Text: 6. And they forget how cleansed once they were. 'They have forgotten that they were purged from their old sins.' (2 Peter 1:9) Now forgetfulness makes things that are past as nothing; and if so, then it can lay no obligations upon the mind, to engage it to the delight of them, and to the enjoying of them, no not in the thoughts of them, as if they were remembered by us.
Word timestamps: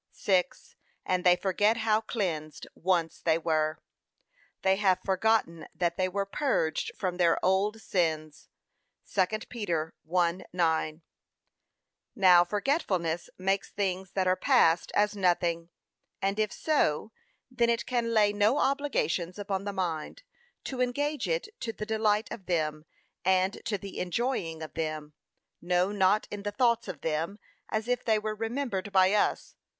6. 0.13 0.75
And 1.05 1.23
they 1.23 1.35
forget 1.35 1.77
how 1.77 2.01
cleansed 2.01 2.65
once 2.73 3.19
they 3.21 3.37
were. 3.37 3.77
'They 4.63 4.77
have 4.77 4.97
forgotten 5.05 5.67
that 5.75 5.95
they 5.95 6.09
were 6.09 6.25
purged 6.25 6.89
from 6.97 7.17
their 7.17 7.37
old 7.45 7.79
sins.' 7.79 8.49
(2 9.07 9.45
Peter 9.47 9.93
1:9) 10.09 11.01
Now 12.15 12.43
forgetfulness 12.43 13.29
makes 13.37 13.69
things 13.69 14.13
that 14.13 14.25
are 14.25 14.35
past 14.35 14.91
as 14.95 15.15
nothing; 15.15 15.69
and 16.19 16.39
if 16.39 16.51
so, 16.51 17.11
then 17.51 17.69
it 17.69 17.85
can 17.85 18.11
lay 18.11 18.33
no 18.33 18.57
obligations 18.57 19.37
upon 19.37 19.65
the 19.65 19.71
mind, 19.71 20.23
to 20.63 20.81
engage 20.81 21.27
it 21.27 21.47
to 21.59 21.71
the 21.71 21.85
delight 21.85 22.27
of 22.31 22.47
them, 22.47 22.85
and 23.23 23.63
to 23.65 23.77
the 23.77 23.99
enjoying 23.99 24.63
of 24.63 24.73
them, 24.73 25.13
no 25.61 25.91
not 25.91 26.27
in 26.31 26.41
the 26.41 26.51
thoughts 26.51 26.87
of 26.87 27.01
them, 27.01 27.37
as 27.69 27.87
if 27.87 28.03
they 28.03 28.17
were 28.17 28.33
remembered 28.33 28.91
by 28.91 29.13
us. 29.13 29.55